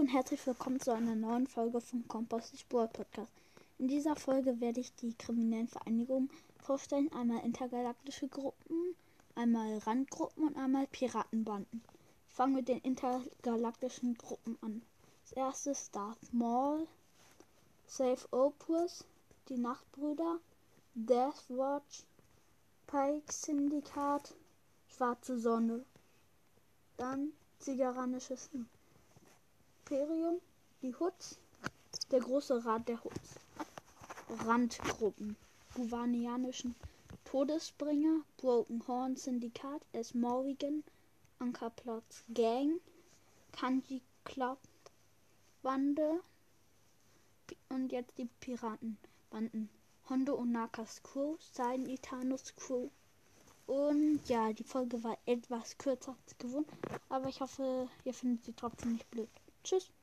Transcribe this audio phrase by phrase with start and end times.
[0.00, 3.32] und herzlich willkommen zu einer neuen Folge vom Kompost Sport Podcast.
[3.78, 8.96] In dieser Folge werde ich die kriminellen Vereinigungen vorstellen, einmal intergalaktische Gruppen,
[9.36, 11.80] einmal Randgruppen und einmal Piratenbanden.
[12.28, 14.82] Ich fange mit den intergalaktischen Gruppen an.
[15.22, 16.88] Das erste ist Darth Maul,
[17.86, 19.04] Save Opus,
[19.48, 20.40] die Nachtbrüder,
[20.94, 22.02] Death Watch,
[22.88, 24.34] Pike Syndikat,
[24.88, 25.84] Schwarze Sonne.
[26.96, 28.50] Dann Zigaranisches
[29.86, 30.40] Imperium,
[30.80, 31.38] die Hoods,
[32.10, 33.34] der große Rat der Hoods.
[34.46, 35.36] Randgruppen,
[35.74, 36.74] Guvanianischen
[37.26, 40.14] Todesbringer, Broken Horn Syndikat, S.
[40.14, 40.82] Morrigan,
[41.38, 42.80] Ankerplatz Gang,
[43.52, 44.58] Kanji Club
[45.62, 46.20] Bande
[47.68, 49.68] und jetzt die Piratenbanden.
[50.08, 52.88] Hondo und Nakas Crew, Sein Itanus Crew.
[53.66, 56.68] Und ja, die Folge war etwas kürzer als gewohnt,
[57.10, 59.28] aber ich hoffe, ihr findet sie trotzdem nicht blöd.
[59.64, 59.94] Tschüss.